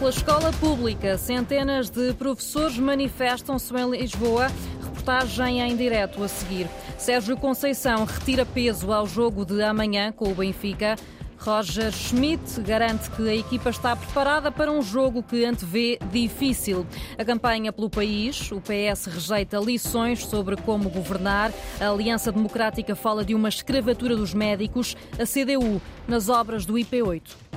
[0.00, 1.18] pela escola pública.
[1.18, 4.46] Centenas de professores manifestam-se em Lisboa.
[4.82, 6.66] Reportagem em direto a seguir.
[6.96, 10.96] Sérgio Conceição retira peso ao jogo de amanhã com o Benfica.
[11.36, 16.86] Roger Schmidt garante que a equipa está preparada para um jogo que antevê difícil.
[17.18, 21.52] A campanha pelo país, o PS rejeita lições sobre como governar.
[21.78, 24.96] A Aliança Democrática fala de uma escravatura dos médicos.
[25.18, 27.50] A CDU nas obras do IP8.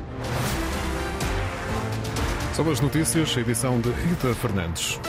[2.53, 4.99] São as notícias, edição de Rita Fernandes.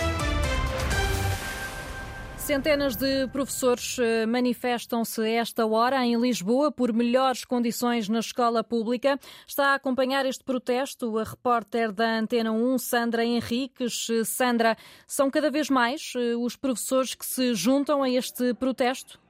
[2.39, 9.21] Centenas de professores eh, manifestam-se esta hora em Lisboa por melhores condições na escola pública.
[9.47, 14.09] Está a acompanhar este protesto a repórter da Antena 1, Sandra Henriques.
[14.09, 14.75] Eh, Sandra,
[15.07, 19.23] são cada vez mais eh, os professores que se juntam a este protesto?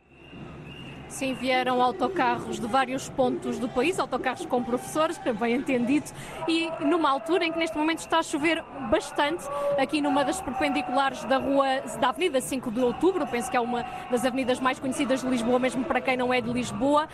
[1.15, 6.11] Sim, vieram autocarros de vários pontos do país, autocarros com professores, bem entendido,
[6.49, 9.45] e numa altura em que neste momento está a chover bastante,
[9.79, 11.67] aqui numa das perpendiculares da rua,
[12.01, 15.61] da Avenida 5 de Outubro, penso que é uma das avenidas mais conhecidas de Lisboa,
[15.61, 17.09] mesmo para quem não é de Lisboa.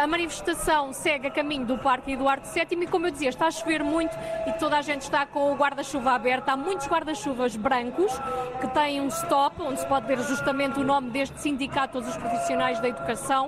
[0.00, 3.50] A manifestação segue a caminho do Parque Eduardo VII e, como eu dizia, está a
[3.50, 4.16] chover muito
[4.46, 6.48] e toda a gente está com o guarda-chuva aberto.
[6.50, 8.12] Há muitos guarda-chuvas brancos
[8.60, 12.16] que têm um stop, onde se pode ver justamente o nome deste sindicato, todos os
[12.16, 13.39] profissionais da educação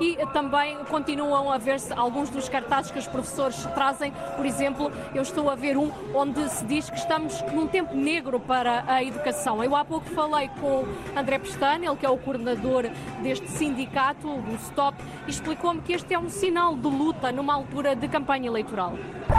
[0.00, 4.12] e também continuam a ver-se alguns dos cartazes que os professores trazem.
[4.36, 8.38] Por exemplo, eu estou a ver um onde se diz que estamos num tempo negro
[8.38, 9.62] para a educação.
[9.64, 10.84] Eu há pouco falei com
[11.18, 12.88] André Pestana, ele que é o coordenador
[13.22, 17.96] deste sindicato, do STOP, e explicou-me que este é um sinal de luta numa altura
[17.96, 18.94] de campanha eleitoral.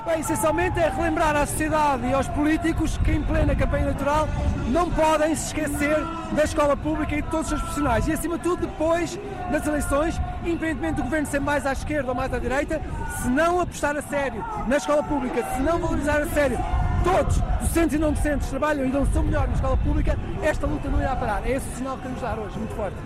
[0.06, 4.28] Bem, essencialmente é relembrar à sociedade e aos políticos que em plena campanha eleitoral
[4.68, 5.98] não podem se esquecer
[6.32, 8.08] da escola pública e de todos os seus profissionais.
[8.08, 9.20] E acima de tudo, depois
[9.52, 10.01] das eleições,
[10.44, 12.82] independentemente do governo ser mais à esquerda ou mais à direita,
[13.22, 16.58] se não apostar a sério na escola pública, se não valorizar a sério
[17.04, 20.68] todos, docentes e não docentes, trabalham e dão o seu melhor na escola pública, esta
[20.68, 21.46] luta não irá parar.
[21.46, 22.98] É esse o sinal que queremos dar hoje, muito forte.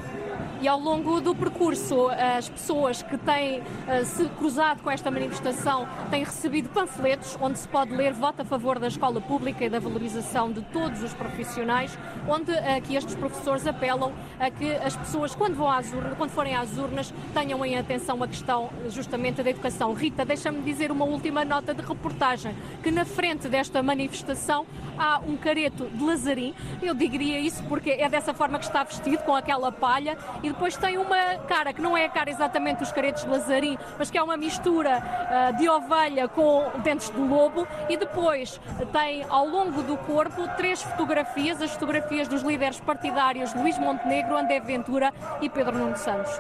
[0.62, 5.88] E ao longo do percurso, as pessoas que têm uh, se cruzado com esta manifestação
[6.10, 9.80] têm recebido panfletos onde se pode ler voto a favor da escola pública e da
[9.80, 11.98] valorização de todos os profissionais,
[12.28, 16.32] onde uh, que estes professores apelam a que as pessoas, quando, vão às urnas, quando
[16.32, 19.94] forem às urnas, tenham em atenção a questão justamente da educação.
[19.94, 24.66] Rita, deixa-me dizer uma última nota de reportagem, que na frente desta manifestação
[24.98, 26.54] há um careto de Lazarim.
[26.82, 30.78] Eu diria isso porque é dessa forma que está vestido, com aquela palha, e depois
[30.78, 34.18] tem uma cara que não é a cara exatamente dos caretos de Lazarim, mas que
[34.18, 38.60] é uma mistura uh, de ovelha com dentes de lobo, e depois
[38.94, 44.62] tem ao longo do corpo três fotografias, as fotografias dos líderes partidários Luís Montenegro, André
[44.62, 46.32] Ventura e Pedro Nuno Santos.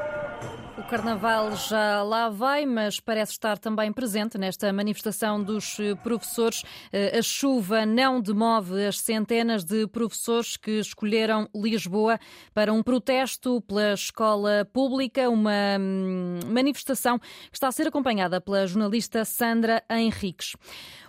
[0.85, 6.63] Carnaval já lá vai, mas parece estar também presente nesta manifestação dos eh, professores.
[6.94, 12.19] Eh, a chuva não demove as centenas de professores que escolheram Lisboa
[12.53, 18.67] para um protesto pela escola pública, uma hum, manifestação que está a ser acompanhada pela
[18.67, 20.56] jornalista Sandra Henriques.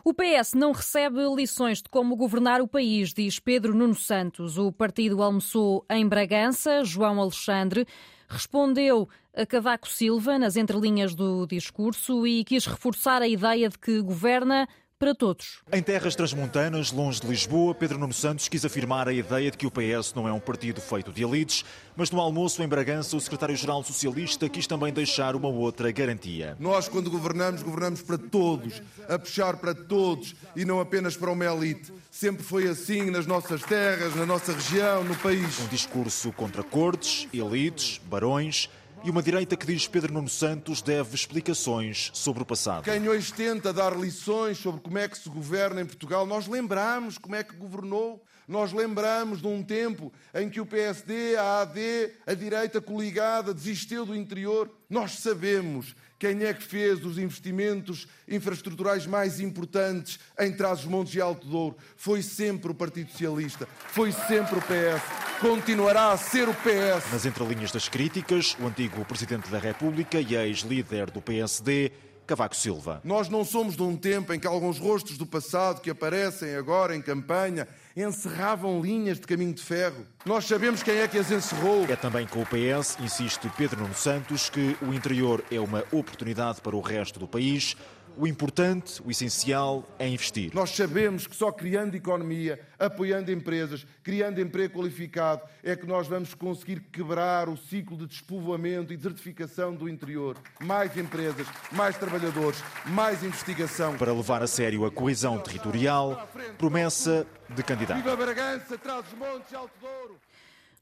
[0.02, 4.56] O PS não recebe lições de como governar o país, diz Pedro Nuno Santos.
[4.56, 6.82] O partido almoçou em Bragança.
[6.82, 7.86] João Alexandre
[8.28, 14.00] respondeu a Cavaco Silva nas entrelinhas do discurso e quis reforçar a ideia de que
[14.00, 15.58] governa para todos.
[15.70, 19.66] Em terras transmontanas, longe de Lisboa, Pedro Nuno Santos quis afirmar a ideia de que
[19.66, 21.64] o PS não é um partido feito de elites,
[21.94, 26.56] mas no almoço em Bragança, o secretário-geral socialista quis também deixar uma outra garantia.
[26.58, 31.44] Nós, quando governamos, governamos para todos, a puxar para todos e não apenas para uma
[31.44, 31.92] elite.
[32.10, 35.60] Sempre foi assim nas nossas terras, na nossa região, no país.
[35.60, 38.70] Um discurso contra cortes, elites, barões
[39.04, 42.84] e uma direita que diz Pedro Nuno Santos deve explicações sobre o passado.
[42.84, 47.18] Quem hoje tenta dar lições sobre como é que se governa em Portugal, nós lembramos
[47.18, 48.22] como é que governou.
[48.48, 54.06] Nós lembramos de um tempo em que o PSD, a AD, a direita coligada desistiu
[54.06, 54.70] do interior.
[54.88, 61.46] Nós sabemos quem é que fez os investimentos infraestruturais mais importantes em Trás-os-Montes e Alto
[61.46, 61.76] Douro?
[61.96, 65.02] Foi sempre o Partido Socialista, foi sempre o PS,
[65.40, 67.12] continuará a ser o PS.
[67.12, 71.92] Nas entrelinhas das críticas, o antigo Presidente da República e ex-líder do PSD
[72.26, 73.00] Cavaco Silva.
[73.04, 76.96] Nós não somos de um tempo em que alguns rostos do passado que aparecem agora
[76.96, 80.06] em campanha encerravam linhas de caminho de ferro.
[80.26, 81.86] Nós sabemos quem é que as encerrou.
[81.88, 86.60] É também com o PS, insiste Pedro Nuno Santos, que o interior é uma oportunidade
[86.60, 87.74] para o resto do país.
[88.16, 90.50] O importante, o essencial é investir.
[90.54, 96.34] Nós sabemos que só criando economia, apoiando empresas, criando emprego qualificado, é que nós vamos
[96.34, 100.36] conseguir quebrar o ciclo de despovoamento e desertificação do interior.
[100.60, 103.96] Mais empresas, mais trabalhadores, mais investigação.
[103.96, 106.28] Para levar a sério a coesão territorial,
[106.58, 108.02] promessa de candidato.
[108.02, 110.16] Viva Bragança, traz os montes Alto Douro.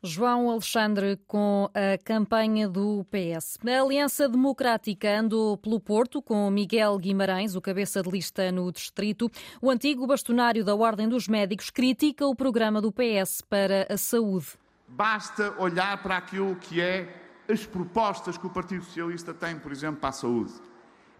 [0.07, 3.59] João Alexandre com a campanha do PS.
[3.67, 9.31] A Aliança Democrática andou pelo Porto com Miguel Guimarães, o cabeça de lista no distrito.
[9.63, 14.49] O antigo bastonário da Ordem dos Médicos critica o programa do PS para a saúde.
[14.87, 17.09] Basta olhar para aquilo que é
[17.49, 20.53] as propostas que o Partido Socialista tem, por exemplo, para a saúde.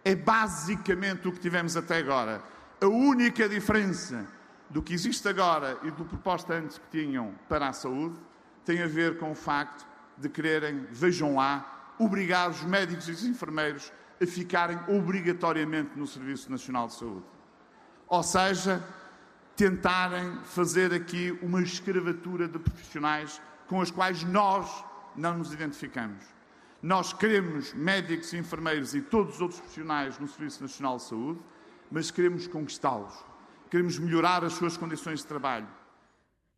[0.05, 2.43] É basicamente o que tivemos até agora.
[2.83, 4.27] A única diferença
[4.69, 8.19] do que existe agora e do proposta antes que tinham para a saúde
[8.65, 13.25] tem a ver com o facto de quererem, vejam lá, obrigar os médicos e os
[13.25, 17.25] enfermeiros a ficarem obrigatoriamente no Serviço Nacional de Saúde.
[18.09, 18.83] Ou seja,
[19.57, 24.85] tentarem fazer aqui uma escravatura de profissionais com as quais nós
[25.17, 26.25] não nos identificamos.
[26.83, 31.41] Nós queremos médicos enfermeiros e todos os outros profissionais no Serviço Nacional de Saúde,
[31.91, 33.15] mas queremos conquistá-los.
[33.71, 35.67] Queremos melhorar as suas condições de trabalho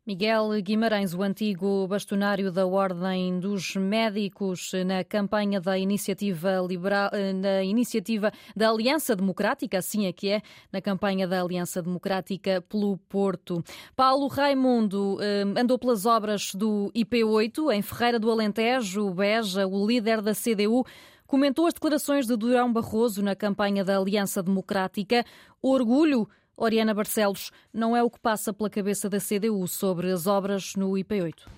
[0.07, 7.61] Miguel Guimarães, o antigo bastonário da Ordem dos Médicos, na campanha da iniciativa liberal, na
[7.61, 13.61] iniciativa da Aliança Democrática, assim é que é, na campanha da Aliança Democrática pelo Porto.
[13.97, 20.21] Paulo Raimundo eh, andou pelas obras do IP8 em Ferreira do Alentejo, Beja, o líder
[20.21, 20.85] da CDU
[21.27, 25.25] comentou as declarações de Durão Barroso na campanha da Aliança Democrática.
[25.61, 30.73] Orgulho Oriana Barcelos, não é o que passa pela cabeça da CDU sobre as obras
[30.75, 31.56] no IP8.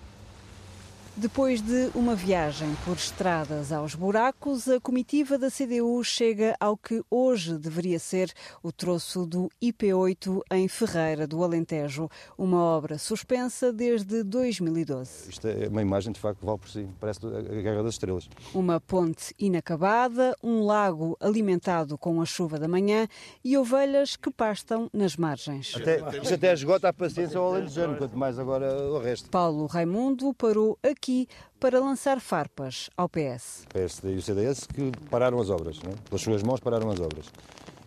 [1.16, 7.02] Depois de uma viagem por estradas aos buracos, a comitiva da CDU chega ao que
[7.10, 12.08] hoje deveria ser o troço do IP8 em Ferreira do Alentejo,
[12.38, 15.30] uma obra suspensa desde 2012.
[15.30, 18.30] Isto é uma imagem, de facto, que vale por si, parece a Guerra das Estrelas.
[18.54, 23.06] Uma ponte inacabada, um lago alimentado com a chuva da manhã
[23.44, 25.74] e ovelhas que pastam nas margens.
[25.76, 29.28] Até, isto até esgota a paciência ao alentejano, quanto mais agora o resto.
[29.28, 31.26] Paulo Raimundo parou aqui aqui
[31.58, 33.64] para lançar farpas ao PS.
[33.64, 35.94] O PSD e o CDS que pararam as obras, né?
[36.04, 37.26] pelas suas mãos pararam as obras.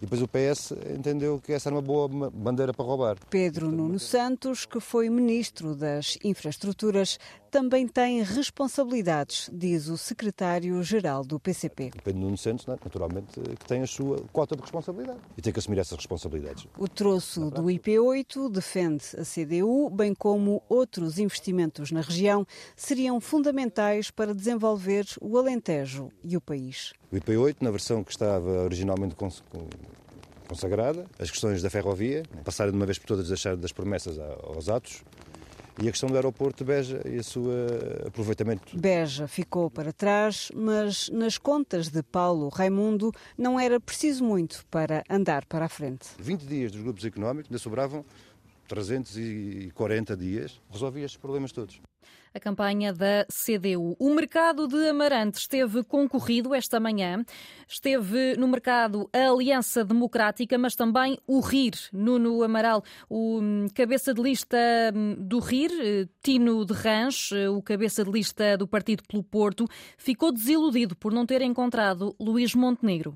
[0.04, 3.16] E depois o PS entendeu que essa era uma boa bandeira para roubar.
[3.30, 7.18] Pedro Nuno Santos, que foi ministro das Infraestruturas,
[7.50, 11.92] também tem responsabilidades, diz o secretário-geral do PCP.
[12.04, 15.80] Pedro Nuno Santos, naturalmente, que tem a sua cota de responsabilidade e tem que assumir
[15.80, 16.68] essas responsabilidades.
[16.78, 22.46] O troço do IP8 defende a CDU, bem como outros investimentos na região,
[22.76, 26.92] seriam fundamentais para desenvolver o Alentejo e o país.
[27.13, 29.15] O IP8, na versão que estava originalmente
[30.48, 34.68] consagrada, as questões da ferrovia, passarem de uma vez por todas deixar das promessas aos
[34.68, 35.04] atos,
[35.80, 37.44] e a questão do aeroporto de Beja e o seu
[38.07, 38.75] aproveitamento.
[38.75, 45.04] Beja ficou para trás, mas nas contas de Paulo Raimundo não era preciso muito para
[45.07, 46.07] andar para a frente.
[46.18, 48.04] 20 dias dos grupos económicos ainda sobravam
[48.68, 51.80] 340 dias, resolvia estes problemas todos
[52.34, 53.96] a campanha da CDU.
[54.00, 57.24] O mercado de Amarante esteve concorrido esta manhã.
[57.68, 61.74] Esteve no mercado a Aliança Democrática, mas também o RIR.
[61.92, 64.58] Nuno Amaral, o hum, cabeça de lista
[64.96, 69.24] hum, do RIR, eh, Tino de Rãs, eh, o cabeça de lista do Partido pelo
[69.24, 73.16] Porto, ficou desiludido por não ter encontrado Luís Montenegro.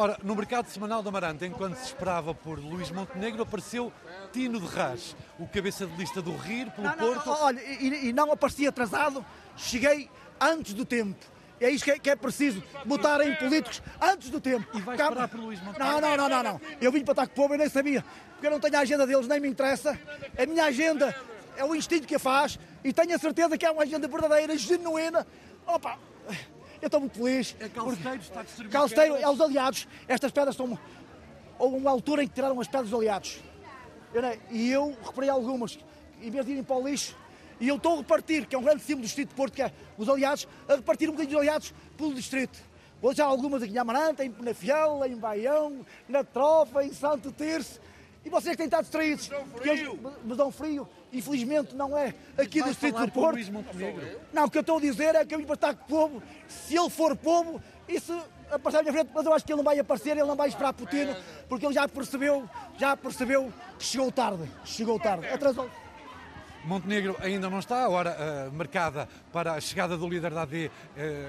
[0.00, 3.92] Ora, no mercado semanal de Amarante, enquanto se esperava por Luís Montenegro, apareceu
[4.32, 7.26] Tino de Rás, o cabeça de lista do RIR, pelo não, Porto.
[7.26, 9.26] Não, olha, e, e, não apareci atrasado,
[9.56, 10.08] cheguei
[10.40, 11.18] antes do tempo.
[11.60, 14.68] É isto que é, que é preciso, botarem políticos antes do tempo.
[14.72, 16.00] E vais esperar por Luís Montenegro?
[16.00, 16.60] Não, não, não, não, não.
[16.80, 18.80] Eu vim para estar com o povo e nem sabia, porque eu não tenho a
[18.82, 19.98] agenda deles, nem me interessa.
[20.38, 21.12] A minha agenda
[21.56, 24.56] é o instinto que a faz e tenho a certeza que é uma agenda verdadeira,
[24.56, 25.26] genuína.
[25.66, 25.98] Opa,
[26.82, 27.56] eu estou muito feliz.
[27.60, 28.72] É calceteiro, está distribuído.
[28.72, 29.88] Calceteiro, é os aliados.
[30.06, 30.78] Estas pedras estão.
[31.58, 33.40] Houve uma altura em que tiraram as pedras dos aliados.
[34.14, 35.78] Eu, e eu reparei algumas,
[36.20, 37.16] em vez de irem para o lixo,
[37.60, 39.62] e eu estou a repartir, que é um grande símbolo do Distrito de Porto, que
[39.62, 42.58] é os aliados, a repartir um bocadinho dos aliados pelo Distrito.
[43.00, 47.80] Vou deixar algumas aqui em Amaranta, em Penafiel, em Baião, na Trofa, em Santo Terço.
[48.28, 49.88] E vocês têm estado distraídos, porque eles
[50.22, 50.86] me dão frio.
[51.10, 53.38] Infelizmente não é aqui do Distrito do Porto.
[54.34, 55.86] Não, o que eu estou a dizer é que eu vim para estar com o
[55.86, 56.22] povo.
[56.46, 57.58] Se ele for povo,
[57.88, 58.12] isso
[58.50, 60.48] aparecer à minha frente, mas eu acho que ele não vai aparecer, ele não vai
[60.48, 61.08] esperar Putin,
[61.48, 64.42] porque ele já percebeu, já percebeu que chegou tarde.
[64.62, 65.26] Chegou tarde.
[65.26, 65.70] Atrasou.
[66.64, 70.66] Montenegro ainda não está, a hora uh, marcada para a chegada do líder da AD
[70.66, 70.70] uh,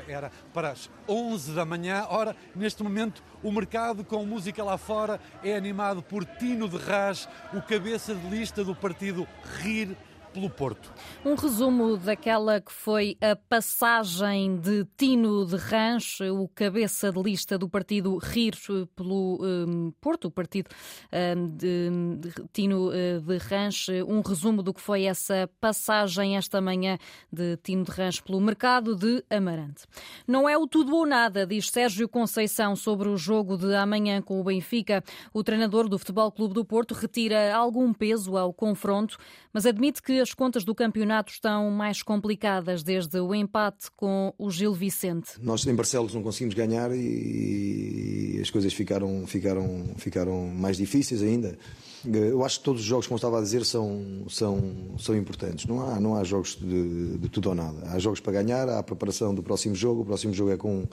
[0.07, 2.05] era para as 11 da manhã.
[2.09, 7.27] Ora, neste momento, o mercado com música lá fora é animado por Tino de Raz,
[7.53, 9.27] o cabeça de lista do partido
[9.61, 9.95] RIR
[10.33, 10.91] pelo Porto.
[11.25, 17.57] Um resumo daquela que foi a passagem de Tino de Rãs, o cabeça de lista
[17.57, 18.53] do partido RIR
[18.95, 20.69] pelo um, Porto, o partido
[21.11, 23.87] um, de, de, Tino uh, de Rãs.
[24.07, 26.97] Um resumo do que foi essa passagem esta manhã
[27.31, 29.85] de Tino de Rãs pelo mercado de Amarante.
[30.27, 34.39] Não é o tudo ou nada, diz Sérgio Conceição sobre o jogo de amanhã com
[34.39, 35.03] o Benfica.
[35.33, 39.17] O treinador do Futebol Clube do Porto retira algum peso ao confronto,
[39.51, 44.49] mas admite que as contas do campeonato estão mais complicadas desde o empate com o
[44.49, 45.31] Gil Vicente.
[45.41, 51.57] Nós em Barcelos não conseguimos ganhar e as coisas ficaram, ficaram, ficaram mais difíceis ainda.
[52.05, 55.65] Eu acho que todos os jogos, como estava a dizer, são, são, são importantes.
[55.65, 57.89] Não há, não há jogos de, de tudo ou nada.
[57.89, 60.01] Há jogos para ganhar, há a preparação do próximo jogo.
[60.01, 60.87] O próximo jogo é com,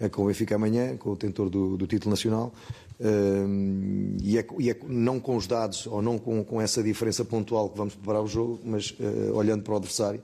[0.00, 2.52] é com o Benfica amanhã, com o tentor do, do título nacional.
[3.00, 7.24] Uh, e, é, e, é, não com os dados ou não com, com, essa diferença
[7.24, 10.20] pontual que vamos preparar o jogo, mas uh, olhando para o adversário,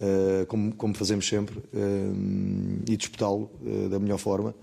[0.00, 1.62] uh, como, como, fazemos sempre,
[2.86, 3.50] e disputá-lo
[3.90, 4.54] da melhor forma.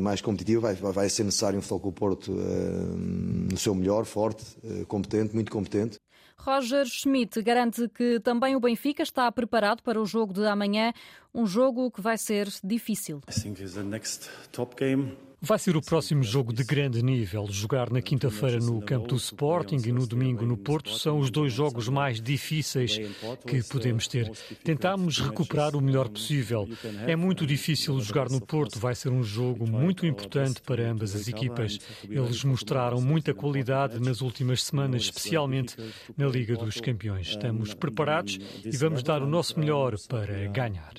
[0.00, 4.44] mais competitivo, vai, vai, ser necessário um Futebol Porto no seu melhor, forte,
[4.86, 5.98] competente, muito competente.
[6.40, 10.92] Roger Schmidt garante que também o Benfica está preparado para o jogo de amanhã,
[11.34, 13.20] um jogo que vai ser difícil.
[13.28, 15.27] I think the next top game.
[15.40, 17.46] Vai ser o próximo jogo de grande nível.
[17.48, 21.52] Jogar na quinta-feira no campo do Sporting e no domingo no Porto são os dois
[21.52, 22.98] jogos mais difíceis
[23.46, 24.32] que podemos ter.
[24.64, 26.68] Tentamos recuperar o melhor possível.
[27.06, 31.28] É muito difícil jogar no Porto, vai ser um jogo muito importante para ambas as
[31.28, 31.78] equipas.
[32.08, 35.76] Eles mostraram muita qualidade nas últimas semanas, especialmente
[36.16, 37.28] na Liga dos Campeões.
[37.28, 40.94] Estamos preparados e vamos dar o nosso melhor para ganhar.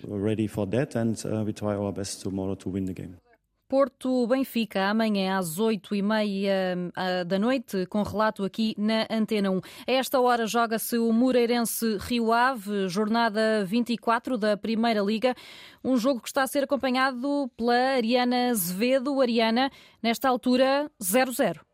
[3.70, 9.62] Porto-Benfica, amanhã às oito e meia ah, da noite, com relato aqui na Antena 1.
[9.88, 15.36] A esta hora joga-se o Moreirense Rio Ave, jornada 24 da Primeira Liga.
[15.84, 19.22] Um jogo que está a ser acompanhado pela Ariana Azevedo.
[19.22, 19.70] Ariana,
[20.02, 21.69] nesta altura, 0-0.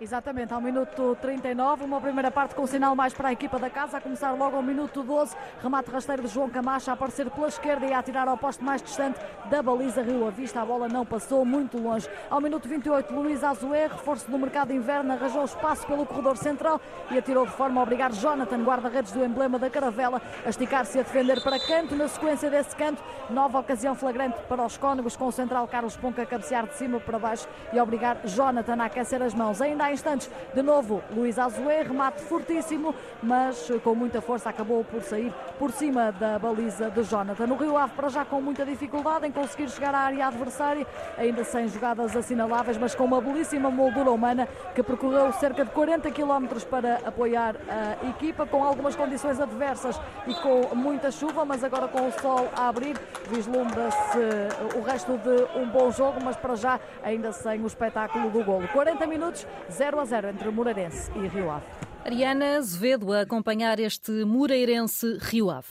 [0.00, 3.98] Exatamente, ao minuto 39, uma primeira parte com sinal mais para a equipa da casa,
[3.98, 7.86] a começar logo ao minuto 12, remate rasteiro de João Camacha a aparecer pela esquerda
[7.86, 11.06] e a atirar ao posto mais distante da baliza Rio a Vista, a bola não
[11.06, 12.08] passou muito longe.
[12.28, 16.80] Ao minuto 28, Luís Azué, reforço do mercado inverno, arranjou espaço pelo corredor central
[17.12, 21.00] e atirou de forma a obrigar Jonathan, guarda-redes do emblema da Caravela, a esticar-se e
[21.02, 21.94] a defender para canto.
[21.94, 26.22] Na sequência desse canto, nova ocasião flagrante para os cônegos, com o central Carlos Ponca
[26.22, 29.62] a cabecear de cima para baixo e a obrigar Jonathan a aquecer as mãos.
[29.62, 35.02] Ainda há instantes, de novo, Luís Azué, remate fortíssimo, mas com muita força acabou por
[35.02, 37.46] sair por cima da baliza de Jonathan.
[37.46, 40.86] No Rio Ave, para já com muita dificuldade em conseguir chegar à área adversária,
[41.18, 46.10] ainda sem jogadas assinaláveis, mas com uma belíssima moldura humana que percorreu cerca de 40
[46.10, 51.88] km para apoiar a equipa, com algumas condições adversas e com muita chuva, mas agora
[51.88, 52.96] com o sol a abrir,
[53.30, 54.18] vislumbra-se
[54.76, 58.66] o resto de um bom jogo, mas para já ainda sem o espetáculo do golo.
[58.68, 61.66] 40 minutos, 0 a 0 entre Moreirense e Rio Ave.
[62.04, 65.66] Ariana Azevedo a acompanhar este Moreirense-Rio Ave.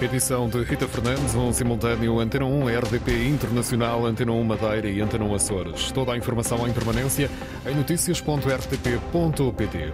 [0.00, 5.24] Edição de Rita Fernandes, um simultâneo Antena 1 RDP Internacional, Antena 1 Madeira e Antena
[5.24, 5.90] 1 Açores.
[5.90, 7.28] Toda a informação em permanência
[7.66, 9.92] em notícias.rtp.pt.